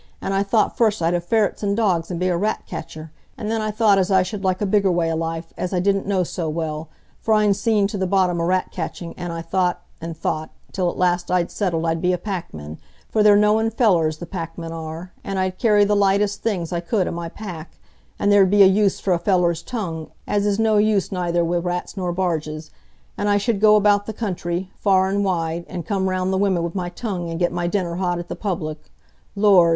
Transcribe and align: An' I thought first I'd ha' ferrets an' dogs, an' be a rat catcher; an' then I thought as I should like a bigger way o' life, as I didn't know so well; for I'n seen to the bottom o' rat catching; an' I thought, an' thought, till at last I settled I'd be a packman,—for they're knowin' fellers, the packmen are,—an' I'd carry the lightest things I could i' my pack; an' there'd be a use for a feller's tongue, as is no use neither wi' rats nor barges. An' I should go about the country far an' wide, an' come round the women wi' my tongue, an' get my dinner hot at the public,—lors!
An' 0.19 0.33
I 0.33 0.41
thought 0.41 0.75
first 0.77 0.99
I'd 0.99 1.13
ha' 1.13 1.23
ferrets 1.23 1.61
an' 1.61 1.75
dogs, 1.75 2.09
an' 2.09 2.17
be 2.17 2.27
a 2.27 2.35
rat 2.35 2.63
catcher; 2.65 3.11
an' 3.37 3.49
then 3.49 3.61
I 3.61 3.69
thought 3.69 3.99
as 3.99 4.09
I 4.09 4.23
should 4.23 4.43
like 4.43 4.59
a 4.59 4.65
bigger 4.65 4.91
way 4.91 5.11
o' 5.11 5.15
life, 5.15 5.53
as 5.57 5.75
I 5.75 5.79
didn't 5.79 6.07
know 6.07 6.23
so 6.23 6.49
well; 6.49 6.89
for 7.19 7.35
I'n 7.35 7.53
seen 7.53 7.85
to 7.85 7.99
the 7.99 8.07
bottom 8.07 8.41
o' 8.41 8.43
rat 8.43 8.71
catching; 8.71 9.13
an' 9.13 9.29
I 9.29 9.43
thought, 9.43 9.83
an' 10.01 10.15
thought, 10.15 10.49
till 10.71 10.89
at 10.89 10.97
last 10.97 11.29
I 11.29 11.45
settled 11.45 11.85
I'd 11.85 12.01
be 12.01 12.13
a 12.13 12.17
packman,—for 12.17 13.21
they're 13.21 13.35
knowin' 13.35 13.69
fellers, 13.69 14.17
the 14.17 14.25
packmen 14.25 14.71
are,—an' 14.71 15.37
I'd 15.37 15.59
carry 15.59 15.85
the 15.85 15.95
lightest 15.95 16.41
things 16.41 16.73
I 16.73 16.79
could 16.79 17.07
i' 17.07 17.11
my 17.11 17.29
pack; 17.29 17.77
an' 18.17 18.31
there'd 18.31 18.49
be 18.49 18.63
a 18.63 18.65
use 18.65 18.99
for 18.99 19.13
a 19.13 19.19
feller's 19.19 19.61
tongue, 19.61 20.09
as 20.25 20.47
is 20.47 20.57
no 20.57 20.77
use 20.77 21.11
neither 21.11 21.45
wi' 21.45 21.57
rats 21.57 21.95
nor 21.95 22.11
barges. 22.11 22.71
An' 23.19 23.27
I 23.27 23.37
should 23.37 23.61
go 23.61 23.75
about 23.75 24.07
the 24.07 24.13
country 24.13 24.71
far 24.79 25.09
an' 25.09 25.21
wide, 25.23 25.63
an' 25.69 25.83
come 25.83 26.09
round 26.09 26.33
the 26.33 26.39
women 26.39 26.63
wi' 26.63 26.71
my 26.73 26.89
tongue, 26.89 27.29
an' 27.29 27.37
get 27.37 27.51
my 27.51 27.67
dinner 27.67 27.97
hot 27.97 28.17
at 28.17 28.29
the 28.29 28.35
public,—lors! 28.35 28.89